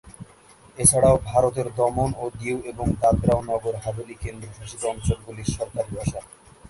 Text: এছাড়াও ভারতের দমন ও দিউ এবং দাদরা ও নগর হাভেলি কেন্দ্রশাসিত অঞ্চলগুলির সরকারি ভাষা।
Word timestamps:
এছাড়াও 0.77 1.15
ভারতের 1.29 1.67
দমন 1.77 2.09
ও 2.17 2.25
দিউ 2.39 2.57
এবং 2.71 2.85
দাদরা 3.01 3.33
ও 3.37 3.41
নগর 3.49 3.75
হাভেলি 3.83 4.15
কেন্দ্রশাসিত 4.23 4.81
অঞ্চলগুলির 4.85 5.49
সরকারি 5.57 5.91
ভাষা। 5.99 6.19